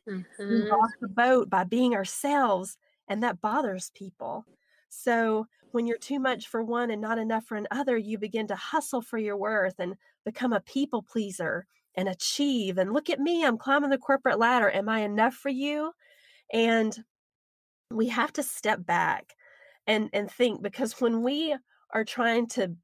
we 0.49 0.59
Mhm. 0.59 0.69
rock 0.71 0.91
the 1.01 1.09
boat 1.09 1.51
by 1.51 1.65
being 1.65 1.95
ourselves, 1.95 2.79
and 3.09 3.23
that 3.23 3.41
bothers 3.41 3.91
people. 3.95 4.47
So 4.89 5.47
when 5.73 5.87
you're 5.87 5.99
too 5.99 6.19
much 6.19 6.47
for 6.49 6.63
one 6.63 6.91
and 6.91 7.01
not 7.03 7.19
enough 7.19 7.45
for 7.45 7.57
another, 7.57 7.97
you 7.97 8.19
begin 8.19 8.47
to 8.49 8.57
hustle 8.57 9.03
for 9.03 9.19
your 9.19 9.37
worth 9.37 9.79
and 9.79 9.97
become 10.25 10.53
a 10.53 10.61
people 10.61 11.03
pleaser 11.03 11.67
and 11.99 12.09
achieve. 12.09 12.79
And 12.79 12.93
look 12.93 13.11
at 13.11 13.19
me, 13.19 13.45
I'm 13.45 13.59
climbing 13.59 13.91
the 13.91 13.99
corporate 13.99 14.39
ladder. 14.39 14.71
Am 14.71 14.89
I 14.89 15.01
enough 15.01 15.35
for 15.35 15.49
you? 15.49 15.91
And 16.53 16.97
we 17.91 18.07
have 18.09 18.33
to 18.35 18.43
step 18.43 18.87
back 18.87 19.35
and 19.87 20.09
and 20.13 20.31
think 20.31 20.63
because 20.63 21.01
when 21.01 21.23
we 21.23 21.57
are 21.93 22.05
trying 22.05 22.47
to 22.47 22.77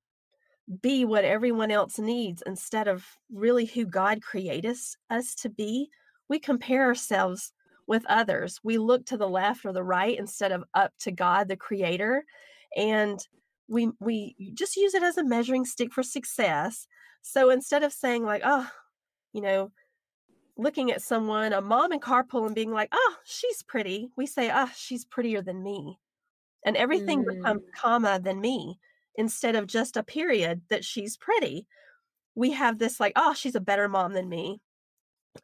be 0.83 1.05
what 1.05 1.25
everyone 1.25 1.71
else 1.71 1.99
needs 1.99 2.43
instead 2.45 2.89
of 2.89 3.05
really 3.31 3.67
who 3.67 3.85
God 3.85 4.21
created 4.21 4.73
us, 4.73 4.97
us 5.11 5.35
to 5.37 5.49
be, 5.49 5.91
we 6.29 6.41
compare 6.41 6.85
ourselves 6.85 7.53
with 7.87 8.05
others. 8.09 8.59
We 8.65 8.79
look 8.79 9.07
to 9.07 9.17
the 9.17 9.29
left 9.29 9.65
or 9.65 9.73
the 9.73 9.85
right 9.85 10.19
instead 10.19 10.51
of 10.51 10.65
up 10.75 10.93
to 11.01 11.13
God, 11.13 11.47
the 11.47 11.57
creator. 11.57 12.25
And 12.77 13.21
we 13.69 13.91
we 14.01 14.35
just 14.55 14.77
use 14.77 14.95
it 14.95 15.05
as 15.05 15.19
a 15.19 15.25
measuring 15.25 15.67
stick 15.67 15.93
for 15.93 16.03
success. 16.03 16.89
So 17.23 17.51
instead 17.51 17.85
of 17.85 17.93
saying 17.93 18.25
like, 18.25 18.43
oh, 18.45 18.69
you 19.35 19.43
know, 19.43 19.73
looking 20.57 20.93
at 20.93 21.03
someone, 21.03 21.53
a 21.53 21.61
mom 21.61 21.93
in 21.93 22.01
carpool 22.01 22.47
and 22.47 22.55
being 22.55 22.73
like, 22.73 22.91
oh, 22.93 23.17
she's 23.25 23.63
pretty, 23.63 24.11
we 24.17 24.27
say, 24.27 24.51
oh, 24.55 24.71
she's 24.77 25.05
prettier 25.05 25.43
than 25.43 25.63
me. 25.63 26.01
And 26.67 26.77
everything 26.77 27.25
becomes 27.25 27.63
Mm. 27.63 27.73
comma 27.77 28.21
than 28.21 28.41
me 28.41 28.81
instead 29.17 29.57
of 29.57 29.67
just 29.69 29.97
a 29.97 30.03
period 30.05 30.63
that 30.71 30.85
she's 30.85 31.17
pretty. 31.17 31.67
We 32.37 32.53
have 32.53 32.79
this 32.79 33.01
like, 33.01 33.15
oh, 33.17 33.35
she's 33.35 33.57
a 33.57 33.61
better 33.61 33.89
mom 33.89 34.15
than 34.15 34.29
me. 34.29 34.61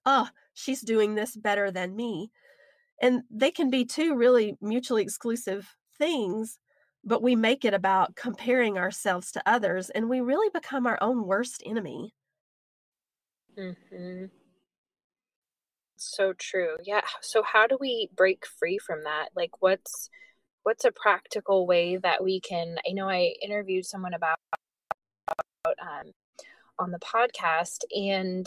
Oh, 0.07 0.29
she's 0.55 0.83
doing 0.83 1.15
this 1.15 1.37
better 1.37 1.71
than 1.71 1.97
me. 1.97 2.31
And 3.03 3.23
they 3.31 3.51
can 3.51 3.71
be 3.71 3.85
two 3.85 4.17
really 4.17 4.57
mutually 4.61 5.03
exclusive 5.03 5.77
things, 5.99 6.59
but 7.05 7.23
we 7.23 7.37
make 7.37 7.65
it 7.65 7.75
about 7.75 8.17
comparing 8.17 8.79
ourselves 8.79 9.33
to 9.33 9.43
others 9.47 9.91
and 9.91 10.09
we 10.09 10.21
really 10.21 10.51
become 10.51 10.87
our 10.87 10.99
own 11.03 11.27
worst 11.27 11.63
enemy. 11.67 12.15
Mhm. 13.61 14.31
So 15.97 16.33
true. 16.33 16.77
Yeah. 16.85 17.03
So 17.21 17.43
how 17.43 17.67
do 17.67 17.77
we 17.81 18.09
break 18.17 18.47
free 18.47 18.79
from 18.79 19.05
that? 19.05 19.29
Like 19.37 19.61
what's 19.61 20.09
what's 20.65 20.85
a 20.85 20.93
practical 20.93 21.67
way 21.67 21.97
that 21.99 22.25
we 22.25 22.41
can 22.41 22.79
I 22.89 22.93
know 22.93 23.09
I 23.09 23.35
interviewed 23.43 23.87
someone 23.87 24.15
about 24.15 24.39
um 25.67 26.13
on 26.79 26.91
the 26.91 26.99
podcast 27.01 27.81
and 27.95 28.47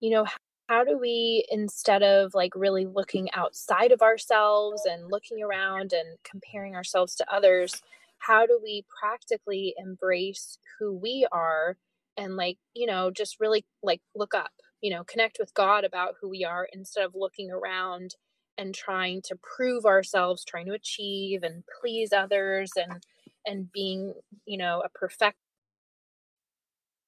you 0.00 0.10
know 0.10 0.26
how 0.68 0.84
do 0.84 0.98
we 0.98 1.46
instead 1.50 2.02
of 2.02 2.34
like 2.34 2.52
really 2.56 2.86
looking 2.86 3.30
outside 3.32 3.92
of 3.92 4.02
ourselves 4.02 4.82
and 4.86 5.10
looking 5.10 5.42
around 5.42 5.92
and 5.92 6.18
comparing 6.24 6.74
ourselves 6.76 7.14
to 7.16 7.34
others 7.34 7.82
how 8.18 8.46
do 8.46 8.60
we 8.62 8.84
practically 9.00 9.74
embrace 9.78 10.58
who 10.78 10.94
we 10.94 11.26
are 11.32 11.76
and 12.16 12.36
like 12.36 12.58
you 12.74 12.86
know 12.86 13.10
just 13.10 13.40
really 13.40 13.64
like 13.82 14.00
look 14.14 14.34
up 14.34 14.50
you 14.80 14.90
know 14.90 15.04
connect 15.04 15.38
with 15.38 15.54
god 15.54 15.84
about 15.84 16.14
who 16.20 16.28
we 16.28 16.44
are 16.44 16.68
instead 16.72 17.04
of 17.04 17.14
looking 17.14 17.50
around 17.50 18.14
and 18.58 18.74
trying 18.74 19.20
to 19.22 19.36
prove 19.36 19.84
ourselves 19.84 20.44
trying 20.44 20.66
to 20.66 20.72
achieve 20.72 21.42
and 21.42 21.64
please 21.80 22.12
others 22.12 22.70
and 22.76 23.02
and 23.46 23.70
being 23.72 24.14
you 24.46 24.58
know 24.58 24.82
a 24.84 24.88
perfect 24.88 25.36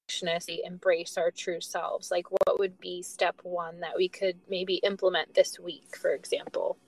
perfectionist 0.09 0.51
embrace 0.65 1.19
our 1.19 1.31
true 1.31 1.61
selves 1.61 2.11
like 2.11 2.31
what 2.31 2.59
would 2.59 2.81
be 2.81 3.03
step 3.03 3.37
one 3.43 3.81
that 3.81 3.97
we 3.97 4.09
could 4.09 4.37
maybe 4.49 4.77
implement 4.77 5.35
this 5.35 5.59
week 5.61 5.97
for 5.97 6.13
example 6.15 6.79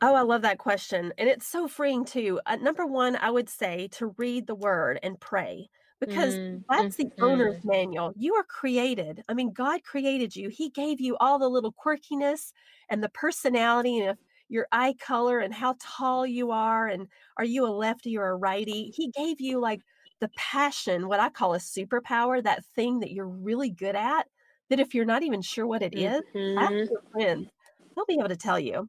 Oh, 0.00 0.14
I 0.14 0.22
love 0.22 0.42
that 0.42 0.58
question. 0.58 1.12
And 1.18 1.28
it's 1.28 1.46
so 1.46 1.68
freeing 1.68 2.04
too. 2.06 2.40
Uh, 2.46 2.56
number 2.56 2.86
one, 2.86 3.16
I 3.16 3.30
would 3.30 3.48
say 3.48 3.88
to 3.92 4.14
read 4.16 4.46
the 4.46 4.54
word 4.54 4.98
and 5.02 5.20
pray 5.20 5.68
because 6.08 6.38
mm, 6.48 6.64
that's 6.68 6.96
the 6.96 7.10
owner's 7.22 7.56
mhm, 7.56 7.64
manual. 7.64 8.12
You 8.16 8.34
are 8.34 8.44
created. 8.44 9.22
I 9.28 9.34
mean, 9.34 9.52
God 9.52 9.82
created 9.84 10.36
you. 10.36 10.48
He 10.50 10.70
gave 10.70 11.00
you 11.00 11.16
all 11.18 11.38
the 11.38 11.48
little 11.48 11.72
quirkiness 11.74 12.52
and 12.90 13.02
the 13.02 13.08
personality 13.10 13.98
and 14.00 14.10
if 14.10 14.18
your 14.48 14.66
eye 14.72 14.94
color 15.00 15.40
and 15.40 15.54
how 15.54 15.74
tall 15.80 16.26
you 16.26 16.50
are 16.52 16.86
and 16.88 17.08
are 17.38 17.44
you 17.44 17.66
a 17.66 17.68
lefty 17.70 18.16
or 18.16 18.28
a 18.30 18.36
righty. 18.36 18.92
He 18.94 19.10
gave 19.10 19.40
you 19.40 19.60
like 19.60 19.80
the 20.20 20.30
passion, 20.36 21.08
what 21.08 21.20
I 21.20 21.30
call 21.30 21.54
a 21.54 21.58
superpower, 21.58 22.42
that 22.42 22.64
thing 22.76 23.00
that 23.00 23.12
you're 23.12 23.28
really 23.28 23.70
good 23.70 23.96
at, 23.96 24.26
that 24.70 24.80
if 24.80 24.94
you're 24.94 25.04
not 25.06 25.22
even 25.22 25.42
sure 25.42 25.66
what 25.66 25.82
it 25.82 25.94
is, 25.96 26.20
ask 26.58 26.72
mhm, 26.72 26.88
your 26.88 27.02
friends. 27.12 27.48
They'll 27.96 28.06
be 28.06 28.16
able 28.18 28.28
to 28.28 28.36
tell 28.36 28.60
you. 28.60 28.88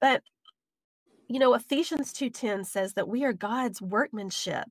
But 0.00 0.22
you 1.28 1.38
know, 1.38 1.54
Ephesians 1.54 2.12
2:10 2.12 2.64
says 2.64 2.94
that 2.94 3.08
we 3.08 3.24
are 3.24 3.32
God's 3.32 3.80
workmanship. 3.80 4.68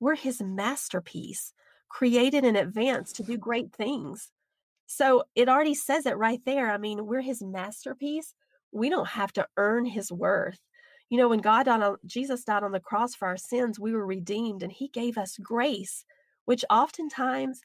We're 0.00 0.16
his 0.16 0.42
masterpiece, 0.42 1.52
created 1.88 2.44
in 2.44 2.56
advance 2.56 3.12
to 3.14 3.22
do 3.22 3.38
great 3.38 3.72
things. 3.72 4.30
So 4.86 5.24
it 5.34 5.48
already 5.48 5.74
says 5.74 6.06
it 6.06 6.16
right 6.16 6.40
there. 6.44 6.70
I 6.70 6.78
mean, 6.78 7.06
we're 7.06 7.22
his 7.22 7.42
masterpiece. 7.42 8.34
We 8.72 8.90
don't 8.90 9.08
have 9.08 9.32
to 9.34 9.46
earn 9.56 9.86
his 9.86 10.12
worth. 10.12 10.60
You 11.08 11.18
know, 11.18 11.28
when 11.28 11.40
God 11.40 11.68
on 11.68 11.96
Jesus 12.06 12.44
died 12.44 12.62
on 12.62 12.72
the 12.72 12.80
cross 12.80 13.14
for 13.14 13.28
our 13.28 13.36
sins, 13.36 13.78
we 13.78 13.92
were 13.92 14.06
redeemed 14.06 14.62
and 14.62 14.72
he 14.72 14.88
gave 14.88 15.16
us 15.16 15.38
grace, 15.38 16.04
which 16.44 16.64
oftentimes 16.70 17.60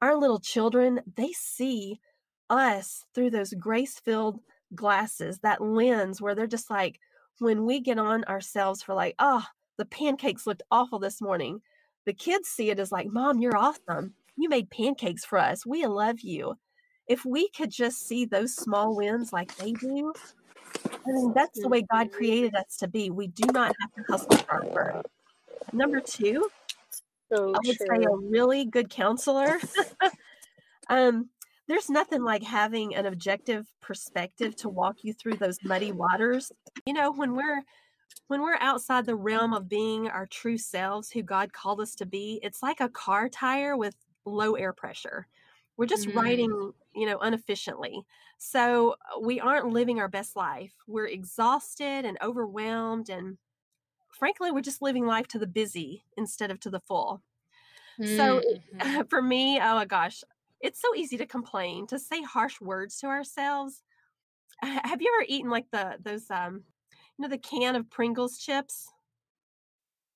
our 0.00 0.16
little 0.16 0.38
children, 0.38 1.00
they 1.16 1.32
see 1.32 2.00
us 2.50 3.04
through 3.14 3.30
those 3.30 3.54
grace-filled 3.54 4.38
glasses, 4.74 5.38
that 5.40 5.62
lens 5.62 6.20
where 6.20 6.34
they're 6.34 6.46
just 6.46 6.70
like, 6.70 7.00
when 7.38 7.64
we 7.64 7.80
get 7.80 7.98
on 7.98 8.22
ourselves 8.24 8.82
for 8.82 8.94
like, 8.94 9.14
oh, 9.18 9.44
the 9.76 9.84
pancakes 9.84 10.46
looked 10.46 10.62
awful 10.70 10.98
this 10.98 11.20
morning. 11.20 11.60
The 12.06 12.12
kids 12.12 12.48
see 12.48 12.70
it 12.70 12.78
as 12.78 12.92
like, 12.92 13.08
Mom, 13.10 13.40
you're 13.40 13.56
awesome. 13.56 14.14
You 14.36 14.48
made 14.48 14.70
pancakes 14.70 15.24
for 15.24 15.38
us. 15.38 15.64
We 15.64 15.86
love 15.86 16.20
you. 16.20 16.56
If 17.06 17.24
we 17.24 17.48
could 17.50 17.70
just 17.70 18.06
see 18.06 18.24
those 18.24 18.54
small 18.54 18.96
wins 18.96 19.32
like 19.32 19.54
they 19.56 19.72
do, 19.72 20.12
I 20.86 21.12
mean, 21.12 21.32
that's 21.34 21.60
the 21.60 21.68
way 21.68 21.82
God 21.82 22.12
created 22.12 22.54
us 22.54 22.76
to 22.78 22.88
be. 22.88 23.10
We 23.10 23.26
do 23.28 23.46
not 23.52 23.74
have 23.80 23.94
to 23.94 24.12
hustle 24.12 24.36
for 24.36 24.52
our 24.52 24.66
worth. 24.66 25.06
Number 25.72 26.00
two, 26.00 26.48
so 27.32 27.54
I 27.54 27.58
would 27.64 27.78
say 27.78 28.04
a 28.04 28.16
really 28.16 28.64
good 28.64 28.90
counselor. 28.90 29.58
um, 30.88 31.28
there's 31.68 31.88
nothing 31.88 32.22
like 32.22 32.42
having 32.42 32.94
an 32.94 33.06
objective 33.06 33.66
perspective 33.80 34.54
to 34.56 34.68
walk 34.68 34.96
you 35.02 35.12
through 35.12 35.36
those 35.36 35.58
muddy 35.64 35.92
waters. 35.92 36.52
You 36.86 36.92
know, 36.92 37.12
when 37.12 37.34
we're 37.34 37.62
when 38.28 38.42
we're 38.42 38.56
outside 38.60 39.06
the 39.06 39.16
realm 39.16 39.52
of 39.54 39.68
being 39.68 40.08
our 40.08 40.26
true 40.26 40.58
selves, 40.58 41.10
who 41.10 41.22
God 41.22 41.52
called 41.52 41.80
us 41.80 41.94
to 41.96 42.06
be, 42.06 42.40
it's 42.42 42.62
like 42.62 42.80
a 42.80 42.88
car 42.88 43.28
tire 43.28 43.76
with 43.76 43.96
low 44.24 44.54
air 44.54 44.72
pressure. 44.72 45.28
We're 45.76 45.86
just 45.86 46.06
Mm, 46.06 46.14
riding, 46.14 46.72
you 46.94 47.06
know, 47.06 47.20
inefficiently. 47.20 48.04
So 48.38 48.92
uh, 49.14 49.20
we 49.20 49.40
aren't 49.40 49.68
living 49.68 50.00
our 50.00 50.08
best 50.08 50.36
life. 50.36 50.74
We're 50.86 51.08
exhausted 51.08 52.04
and 52.04 52.16
overwhelmed. 52.22 53.10
And 53.10 53.38
frankly, 54.10 54.50
we're 54.52 54.60
just 54.62 54.82
living 54.82 55.06
life 55.06 55.28
to 55.28 55.38
the 55.38 55.46
busy 55.46 56.04
instead 56.16 56.50
of 56.50 56.60
to 56.60 56.70
the 56.70 56.80
full. 56.80 57.22
So 58.04 58.42
mm, 58.42 58.62
mhm. 58.72 58.80
for 59.10 59.22
me, 59.22 59.58
oh 59.60 59.74
my 59.74 59.84
gosh, 59.86 60.22
it's 60.60 60.80
so 60.80 60.94
easy 60.94 61.16
to 61.18 61.26
complain, 61.26 61.86
to 61.88 61.98
say 61.98 62.22
harsh 62.22 62.60
words 62.60 62.98
to 63.00 63.06
ourselves. 63.06 63.82
Have 64.62 65.02
you 65.02 65.12
ever 65.16 65.26
eaten 65.28 65.50
like 65.50 65.70
the 65.70 65.98
those 66.00 66.30
um 66.30 66.64
you 67.18 67.22
know 67.22 67.28
the 67.28 67.38
can 67.38 67.76
of 67.76 67.90
Pringles 67.90 68.38
chips? 68.38 68.88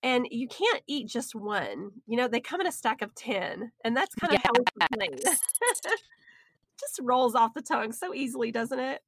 And 0.03 0.29
you 0.31 0.47
can't 0.47 0.83
eat 0.87 1.09
just 1.09 1.35
one. 1.35 1.91
You 2.07 2.17
know, 2.17 2.29
they 2.29 2.41
come 2.41 2.61
in 2.61 2.69
a 2.69 2.73
stack 2.73 3.03
of 3.03 3.15
10, 3.17 3.73
and 3.85 3.97
that's 3.97 4.15
kind 4.15 4.33
of 4.33 4.41
how 4.43 4.51
we 4.57 4.65
complain. 4.79 5.19
Just 6.79 7.01
rolls 7.03 7.35
off 7.35 7.55
the 7.55 7.63
tongue 7.63 7.91
so 7.91 8.15
easily, 8.15 8.53
doesn't 8.53 8.79
it? 8.79 9.03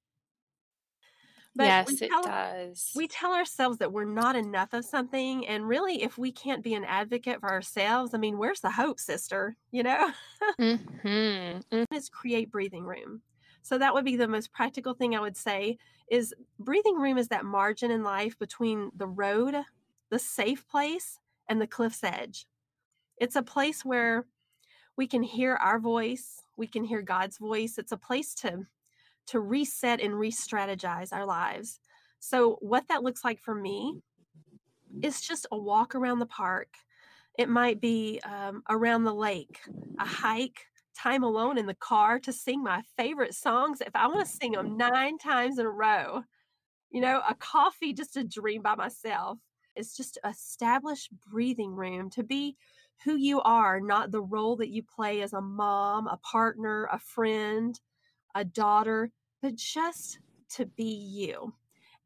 But 1.56 1.64
yes 1.64 2.02
it 2.02 2.10
does 2.22 2.92
we 2.94 3.08
tell 3.08 3.32
ourselves 3.32 3.78
that 3.78 3.92
we're 3.92 4.04
not 4.04 4.36
enough 4.36 4.72
of 4.72 4.84
something, 4.84 5.46
and 5.46 5.66
really 5.66 6.02
if 6.02 6.16
we 6.16 6.30
can't 6.30 6.62
be 6.62 6.74
an 6.74 6.84
advocate 6.84 7.40
for 7.40 7.50
ourselves, 7.50 8.14
I 8.14 8.18
mean, 8.18 8.38
where's 8.38 8.60
the 8.60 8.70
hope, 8.70 9.00
sister? 9.00 9.56
You 9.72 9.82
know? 9.82 10.12
mm-hmm. 10.60 11.82
Is 11.92 12.08
create 12.08 12.50
breathing 12.50 12.84
room. 12.84 13.22
So 13.62 13.78
that 13.78 13.94
would 13.94 14.04
be 14.04 14.16
the 14.16 14.28
most 14.28 14.52
practical 14.52 14.94
thing 14.94 15.14
I 15.14 15.20
would 15.20 15.36
say 15.36 15.78
is 16.10 16.34
breathing 16.58 16.96
room 16.96 17.18
is 17.18 17.28
that 17.28 17.44
margin 17.44 17.90
in 17.90 18.02
life 18.02 18.38
between 18.38 18.90
the 18.96 19.06
road, 19.06 19.54
the 20.10 20.18
safe 20.18 20.66
place, 20.68 21.18
and 21.48 21.60
the 21.60 21.66
cliff's 21.66 22.02
edge. 22.02 22.46
It's 23.18 23.36
a 23.36 23.42
place 23.42 23.84
where 23.84 24.26
we 24.96 25.06
can 25.06 25.22
hear 25.22 25.56
our 25.56 25.78
voice, 25.78 26.42
we 26.56 26.66
can 26.66 26.84
hear 26.84 27.02
God's 27.02 27.38
voice. 27.38 27.78
It's 27.78 27.92
a 27.92 27.96
place 27.96 28.34
to 28.36 28.66
to 29.26 29.38
reset 29.38 30.00
and 30.00 30.18
re-strategize 30.18 31.12
our 31.12 31.24
lives. 31.24 31.78
So 32.18 32.58
what 32.60 32.88
that 32.88 33.04
looks 33.04 33.24
like 33.24 33.38
for 33.38 33.54
me 33.54 34.00
is 35.02 35.20
just 35.20 35.46
a 35.52 35.56
walk 35.56 35.94
around 35.94 36.18
the 36.18 36.26
park. 36.26 36.68
It 37.38 37.48
might 37.48 37.80
be 37.80 38.20
um, 38.24 38.64
around 38.68 39.04
the 39.04 39.14
lake, 39.14 39.60
a 40.00 40.04
hike, 40.04 40.66
time 40.96 41.22
alone 41.22 41.58
in 41.58 41.66
the 41.66 41.74
car 41.74 42.18
to 42.20 42.32
sing 42.32 42.62
my 42.62 42.82
favorite 42.96 43.34
songs. 43.34 43.80
If 43.80 43.94
I 43.94 44.06
want 44.06 44.26
to 44.26 44.32
sing 44.32 44.52
them 44.52 44.76
nine 44.76 45.18
times 45.18 45.58
in 45.58 45.66
a 45.66 45.70
row, 45.70 46.22
you 46.90 47.00
know, 47.00 47.22
a 47.28 47.34
coffee 47.34 47.92
just 47.92 48.16
a 48.16 48.24
dream 48.24 48.62
by 48.62 48.74
myself. 48.74 49.38
It's 49.76 49.96
just 49.96 50.18
establish 50.28 51.08
breathing 51.30 51.74
room 51.74 52.10
to 52.10 52.22
be 52.22 52.56
who 53.04 53.16
you 53.16 53.40
are, 53.42 53.80
not 53.80 54.10
the 54.10 54.20
role 54.20 54.56
that 54.56 54.68
you 54.68 54.82
play 54.82 55.22
as 55.22 55.32
a 55.32 55.40
mom, 55.40 56.06
a 56.06 56.18
partner, 56.18 56.88
a 56.92 56.98
friend, 56.98 57.80
a 58.34 58.44
daughter, 58.44 59.10
but 59.40 59.54
just 59.54 60.18
to 60.50 60.66
be 60.66 60.84
you. 60.84 61.54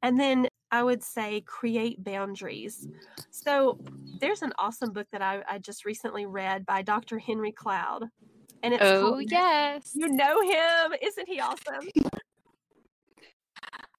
And 0.02 0.20
then 0.20 0.46
I 0.70 0.82
would 0.82 1.02
say 1.02 1.40
create 1.42 2.02
boundaries. 2.04 2.86
So 3.30 3.78
there's 4.20 4.42
an 4.42 4.52
awesome 4.58 4.92
book 4.92 5.06
that 5.12 5.22
I, 5.22 5.42
I 5.48 5.58
just 5.58 5.84
recently 5.84 6.26
read 6.26 6.66
by 6.66 6.82
Dr. 6.82 7.18
Henry 7.18 7.52
Cloud. 7.52 8.04
And 8.64 8.72
it's 8.72 8.82
oh, 8.82 9.10
called, 9.10 9.30
yes. 9.30 9.92
You 9.94 10.08
know 10.08 10.40
him. 10.40 10.94
Isn't 11.02 11.28
he 11.28 11.38
awesome? 11.38 11.86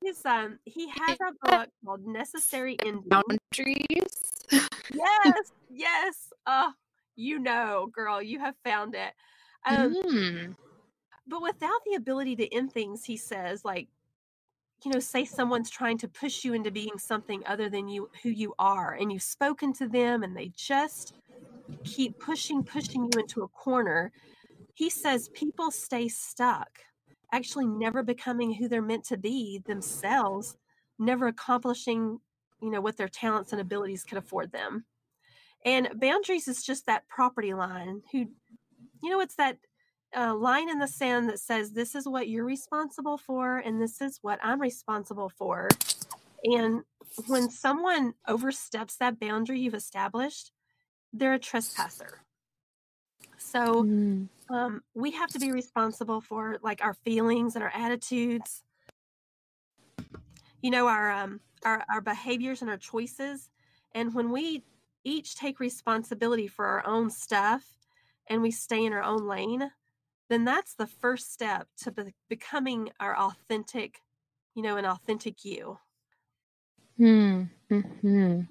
His, 0.04 0.26
um, 0.26 0.58
he 0.66 0.90
has 0.90 1.18
a 1.22 1.48
book 1.48 1.70
called 1.86 2.08
Necessary 2.08 2.76
in 2.84 3.04
Boundaries. 3.08 4.08
yes, 4.52 5.52
yes. 5.70 6.34
Oh, 6.48 6.72
you 7.16 7.38
know, 7.38 7.92
girl, 7.94 8.24
you 8.24 8.40
have 8.40 8.56
found 8.64 8.96
it. 8.96 9.14
Um, 9.68 9.96
mm. 9.96 10.56
But 11.28 11.44
without 11.44 11.82
the 11.86 11.96
ability 11.96 12.36
to 12.38 12.52
end 12.52 12.72
things, 12.72 13.06
he 13.06 13.18
says, 13.18 13.64
like 13.64 13.88
you 14.84 14.92
know, 14.92 15.00
say 15.00 15.26
someone's 15.26 15.70
trying 15.70 15.98
to 16.00 16.08
push 16.08 16.44
you 16.44 16.54
into 16.54 16.72
being 16.72 16.98
something 16.98 17.44
other 17.46 17.70
than 17.70 17.88
you 17.88 18.10
who 18.24 18.30
you 18.30 18.56
are, 18.58 18.94
and 19.00 19.12
you've 19.12 19.22
spoken 19.22 19.74
to 19.74 19.88
them 19.88 20.24
and 20.24 20.36
they 20.36 20.52
just 20.56 21.14
keep 21.84 22.20
pushing, 22.20 22.64
pushing 22.64 23.04
you 23.04 23.20
into 23.20 23.44
a 23.44 23.48
corner. 23.50 24.12
He 24.76 24.90
says 24.90 25.30
people 25.30 25.72
stay 25.72 26.10
stuck, 26.10 26.80
actually 27.32 27.66
never 27.66 28.04
becoming 28.04 28.54
who 28.54 28.68
they're 28.68 28.82
meant 28.82 29.06
to 29.06 29.18
be 29.18 29.62
themselves, 29.66 30.58
never 31.00 31.28
accomplishing, 31.28 32.20
you 32.62 32.70
know, 32.70 32.82
what 32.82 32.98
their 32.98 33.08
talents 33.08 33.54
and 33.54 33.62
abilities 33.62 34.04
could 34.04 34.18
afford 34.18 34.52
them. 34.52 34.84
And 35.64 35.90
boundaries 35.96 36.50
is 36.50 36.62
just 36.62 36.86
that 36.86 37.08
property 37.08 37.54
line 37.54 38.04
who, 38.12 38.28
you 39.02 39.10
know, 39.10 39.22
it's 39.22 39.36
that 39.36 39.58
a 40.14 40.34
line 40.34 40.70
in 40.70 40.80
the 40.80 40.88
sand 40.88 41.30
that 41.30 41.40
says 41.40 41.72
this 41.72 41.96
is 41.96 42.08
what 42.08 42.28
you're 42.28 42.46
responsible 42.46 43.18
for 43.18 43.58
and 43.58 43.82
this 43.82 44.02
is 44.02 44.20
what 44.22 44.40
I'm 44.44 44.62
responsible 44.62 45.30
for. 45.30 45.70
And 46.44 46.84
when 47.28 47.50
someone 47.50 48.14
oversteps 48.28 48.98
that 48.98 49.20
boundary 49.22 49.62
you've 49.62 49.74
established, 49.74 50.52
they're 51.14 51.34
a 51.34 51.40
trespasser. 51.40 52.25
So 53.46 53.84
mm. 53.84 54.28
um, 54.50 54.82
we 54.96 55.12
have 55.12 55.30
to 55.30 55.40
be 55.40 55.52
responsible 55.52 56.20
for 56.20 56.58
like 56.64 56.84
our 56.84 56.94
feelings 56.94 57.56
and 57.56 57.64
our 57.64 57.72
attitudes. 57.74 58.64
You 60.62 60.72
know 60.72 60.88
our 60.88 61.12
um, 61.12 61.42
our 61.64 61.86
our 61.90 62.02
behaviors 62.02 62.62
and 62.62 62.70
our 62.70 62.78
choices. 62.78 63.50
And 63.94 64.14
when 64.14 64.32
we 64.32 64.64
each 65.04 65.36
take 65.36 65.60
responsibility 65.60 66.48
for 66.48 66.66
our 66.66 66.86
own 66.88 67.12
stuff 67.12 67.64
and 68.28 68.42
we 68.42 68.52
stay 68.52 68.84
in 68.84 68.92
our 68.92 69.04
own 69.04 69.28
lane, 69.28 69.72
then 70.30 70.44
that's 70.44 70.74
the 70.74 70.88
first 70.88 71.32
step 71.32 71.68
to 71.84 71.92
be- 71.92 72.16
becoming 72.28 72.90
our 73.00 73.16
authentic, 73.16 74.00
you 74.56 74.64
know, 74.64 74.76
an 74.76 74.86
authentic 74.86 75.46
you. 75.46 75.78
Hmm. 76.98 77.44
Hmm. 77.70 78.42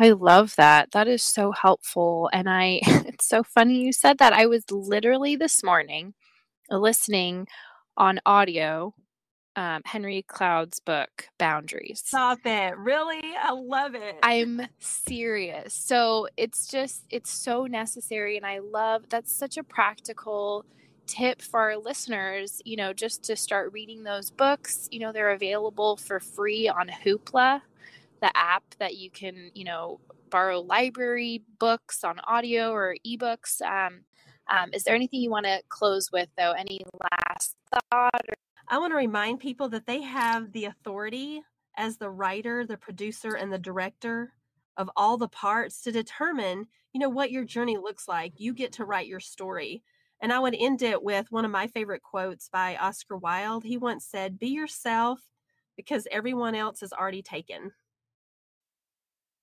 I 0.00 0.12
love 0.12 0.56
that. 0.56 0.92
That 0.92 1.08
is 1.08 1.22
so 1.22 1.52
helpful. 1.52 2.30
And 2.32 2.48
I, 2.48 2.80
it's 3.06 3.28
so 3.28 3.42
funny 3.42 3.84
you 3.84 3.92
said 3.92 4.16
that. 4.18 4.32
I 4.32 4.46
was 4.46 4.64
literally 4.70 5.36
this 5.36 5.62
morning 5.62 6.14
listening 6.70 7.46
on 7.98 8.18
audio 8.24 8.94
um, 9.56 9.82
Henry 9.84 10.24
Cloud's 10.26 10.80
book, 10.80 11.28
Boundaries. 11.38 12.02
Stop 12.06 12.38
it. 12.46 12.78
Really? 12.78 13.20
I 13.42 13.52
love 13.52 13.94
it. 13.94 14.16
I'm 14.22 14.62
serious. 14.78 15.74
So 15.74 16.28
it's 16.38 16.66
just, 16.66 17.04
it's 17.10 17.30
so 17.30 17.66
necessary. 17.66 18.38
And 18.38 18.46
I 18.46 18.60
love 18.60 19.02
that's 19.10 19.36
such 19.36 19.58
a 19.58 19.62
practical 19.62 20.64
tip 21.06 21.42
for 21.42 21.60
our 21.60 21.76
listeners, 21.76 22.62
you 22.64 22.76
know, 22.76 22.94
just 22.94 23.24
to 23.24 23.36
start 23.36 23.72
reading 23.72 24.04
those 24.04 24.30
books. 24.30 24.88
You 24.90 25.00
know, 25.00 25.12
they're 25.12 25.32
available 25.32 25.98
for 25.98 26.20
free 26.20 26.68
on 26.68 26.88
Hoopla, 26.88 27.60
the 28.20 28.36
app 28.36 28.64
that 28.78 28.96
you 28.96 29.10
can, 29.10 29.50
you 29.54 29.64
know, 29.64 30.00
borrow 30.30 30.60
library 30.60 31.42
books 31.58 32.04
on 32.04 32.20
audio 32.20 32.72
or 32.72 32.96
ebooks. 33.06 33.60
Um, 33.62 34.00
um, 34.48 34.70
is 34.72 34.84
there 34.84 34.94
anything 34.94 35.20
you 35.20 35.30
want 35.30 35.46
to 35.46 35.62
close 35.68 36.10
with, 36.12 36.28
though? 36.36 36.52
Any 36.52 36.80
last 37.28 37.56
thought? 37.72 38.24
Or- 38.28 38.34
I 38.68 38.78
want 38.78 38.92
to 38.92 38.96
remind 38.96 39.40
people 39.40 39.68
that 39.70 39.86
they 39.86 40.02
have 40.02 40.52
the 40.52 40.66
authority 40.66 41.42
as 41.76 41.96
the 41.96 42.10
writer, 42.10 42.66
the 42.66 42.76
producer, 42.76 43.34
and 43.34 43.52
the 43.52 43.58
director 43.58 44.32
of 44.76 44.90
all 44.96 45.16
the 45.16 45.28
parts 45.28 45.82
to 45.82 45.92
determine, 45.92 46.66
you 46.92 47.00
know, 47.00 47.08
what 47.08 47.30
your 47.30 47.44
journey 47.44 47.76
looks 47.76 48.06
like. 48.06 48.34
You 48.36 48.54
get 48.54 48.72
to 48.74 48.84
write 48.84 49.06
your 49.08 49.20
story. 49.20 49.82
And 50.22 50.32
I 50.32 50.38
would 50.38 50.54
end 50.58 50.82
it 50.82 51.02
with 51.02 51.30
one 51.30 51.44
of 51.44 51.50
my 51.50 51.66
favorite 51.66 52.02
quotes 52.02 52.48
by 52.48 52.76
Oscar 52.76 53.16
Wilde. 53.16 53.64
He 53.64 53.76
once 53.76 54.04
said, 54.04 54.38
Be 54.38 54.48
yourself 54.48 55.20
because 55.76 56.06
everyone 56.10 56.54
else 56.54 56.82
is 56.82 56.92
already 56.92 57.22
taken. 57.22 57.72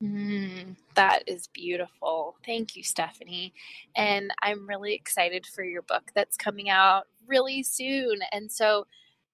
Mm, 0.04 0.76
that 0.96 1.24
is 1.28 1.48
beautiful. 1.48 2.36
Thank 2.46 2.76
you, 2.76 2.84
Stephanie. 2.84 3.54
And 3.96 4.32
I'm 4.44 4.68
really 4.68 4.94
excited 4.94 5.46
for 5.48 5.64
your 5.64 5.82
book 5.82 6.12
that's 6.14 6.38
coming 6.38 6.70
out 6.70 7.06
really 7.26 7.64
soon. 7.64 8.20
And 8.32 8.52
so, 8.52 8.86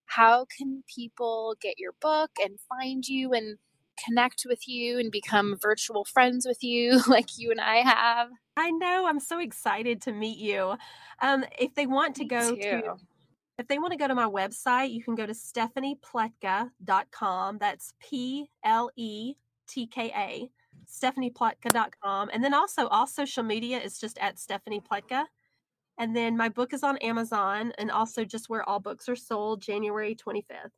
how 0.06 0.46
can 0.46 0.84
people 0.94 1.56
get 1.62 1.80
your 1.80 1.94
book 2.02 2.32
and 2.42 2.60
find 2.70 3.08
you 3.08 3.34
and 3.34 3.58
connect 4.04 4.44
with 4.48 4.68
you 4.68 5.00
and 5.00 5.12
become 5.12 5.58
virtual 5.62 6.04
friends 6.06 6.46
with 6.46 6.64
you 6.64 7.02
like 7.08 7.38
you 7.38 7.52
and 7.52 7.62
I 7.62 7.78
have? 7.78 8.30
I 8.56 8.72
know. 8.72 9.06
I'm 9.08 9.20
so 9.20 9.40
excited 9.40 10.02
to 10.04 10.12
meet 10.14 10.38
you. 10.38 10.76
Um, 11.22 11.44
if 11.60 11.74
they 11.76 11.88
want 11.88 12.16
to 12.18 12.26
go 12.26 12.56
to 12.56 12.82
if 13.60 13.68
they 13.68 13.78
want 13.80 13.92
to 13.94 13.98
go 13.98 14.08
to 14.08 14.16
my 14.16 14.28
website, 14.28 14.92
you 14.94 15.04
can 15.04 15.16
go 15.16 15.26
to 15.28 15.34
stephaniepletka.com. 15.34 17.58
That's 17.60 17.94
P 18.00 18.50
L 18.64 18.90
E 18.96 19.36
T 19.74 19.88
K 19.88 20.12
A, 20.16 20.50
stephaniepletka.com. 20.88 22.30
And 22.32 22.44
then 22.44 22.54
also 22.54 22.88
all 22.88 23.08
social 23.08 23.44
media 23.44 23.80
is 23.80 24.00
just 24.00 24.18
at 24.20 24.38
Stephanie 24.38 24.82
Pletka. 24.82 25.26
And 25.98 26.16
then 26.16 26.38
my 26.38 26.50
book 26.50 26.74
is 26.74 26.84
on 26.84 26.98
Amazon 26.98 27.72
and 27.78 27.92
also 27.92 28.24
just 28.24 28.50
where 28.50 28.68
all 28.68 28.80
books 28.80 29.08
are 29.10 29.16
sold, 29.16 29.62
January 29.62 30.16
25th. 30.16 30.72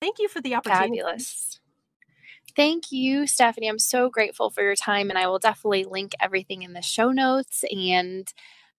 Thank 0.00 0.18
you 0.18 0.28
for 0.28 0.40
the 0.40 0.54
opportunity. 0.54 0.98
Fabulous. 0.98 1.60
Thank 2.56 2.90
you, 2.90 3.26
Stephanie. 3.26 3.68
I'm 3.68 3.78
so 3.78 4.08
grateful 4.10 4.50
for 4.50 4.62
your 4.62 4.74
time, 4.74 5.10
and 5.10 5.18
I 5.18 5.28
will 5.28 5.38
definitely 5.38 5.84
link 5.84 6.12
everything 6.20 6.62
in 6.62 6.72
the 6.72 6.82
show 6.82 7.10
notes. 7.10 7.64
And 7.70 8.26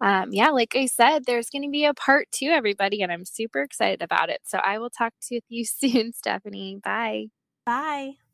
um, 0.02 0.30
yeah, 0.32 0.50
like 0.50 0.76
I 0.76 0.86
said, 0.86 1.26
there's 1.26 1.50
going 1.50 1.63
to 1.63 1.69
be 1.69 1.86
a 1.86 1.93
part 1.93 2.28
two, 2.32 2.48
everybody, 2.48 3.02
and 3.02 3.12
I'm 3.12 3.26
super 3.26 3.62
excited 3.62 4.02
about 4.02 4.30
it. 4.30 4.41
So 4.45 4.60
I 4.60 4.80
will 4.80 4.89
talk 4.89 5.13
to 5.28 5.39
you 5.48 5.65
soon, 5.65 6.13
Stephanie. 6.13 6.80
Bye. 6.84 7.28
Bye. 7.65 8.29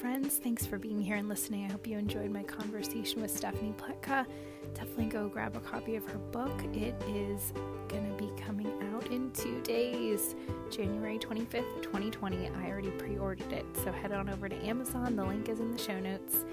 Friends. 0.00 0.38
Thanks 0.38 0.64
for 0.64 0.78
being 0.78 0.98
here 0.98 1.16
and 1.16 1.28
listening. 1.28 1.66
I 1.66 1.72
hope 1.72 1.86
you 1.86 1.98
enjoyed 1.98 2.30
my 2.30 2.42
conversation 2.42 3.20
with 3.20 3.30
Stephanie 3.30 3.74
Pletka. 3.76 4.24
Definitely 4.72 5.06
go 5.06 5.28
grab 5.28 5.54
a 5.56 5.60
copy 5.60 5.94
of 5.94 6.06
her 6.06 6.16
book. 6.16 6.58
It 6.72 6.94
is 7.06 7.52
going 7.88 8.08
to 8.08 8.16
be 8.16 8.30
coming 8.40 8.72
out 8.94 9.06
in 9.08 9.30
two 9.32 9.60
days, 9.60 10.36
January 10.70 11.18
25th, 11.18 11.82
2020. 11.82 12.48
I 12.48 12.70
already 12.70 12.90
pre 12.92 13.18
ordered 13.18 13.52
it, 13.52 13.66
so 13.84 13.92
head 13.92 14.12
on 14.12 14.30
over 14.30 14.48
to 14.48 14.56
Amazon. 14.64 15.16
The 15.16 15.24
link 15.24 15.50
is 15.50 15.60
in 15.60 15.70
the 15.70 15.78
show 15.78 16.00
notes. 16.00 16.46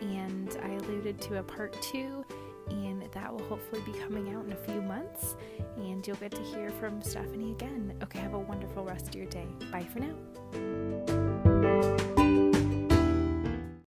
And 0.00 0.56
I 0.62 0.70
alluded 0.70 1.20
to 1.22 1.40
a 1.40 1.42
part 1.42 1.76
two, 1.82 2.24
and 2.70 3.06
that 3.12 3.30
will 3.30 3.44
hopefully 3.44 3.82
be 3.84 3.92
coming 3.98 4.34
out 4.34 4.46
in 4.46 4.52
a 4.52 4.56
few 4.56 4.80
months. 4.80 5.36
And 5.76 6.06
you'll 6.06 6.16
get 6.16 6.30
to 6.30 6.42
hear 6.42 6.70
from 6.70 7.02
Stephanie 7.02 7.52
again. 7.52 7.92
Okay, 8.02 8.20
have 8.20 8.32
a 8.32 8.38
wonderful 8.38 8.82
rest 8.82 9.08
of 9.08 9.14
your 9.14 9.26
day. 9.26 9.46
Bye 9.70 9.86
for 9.92 10.00
now. 10.00 10.14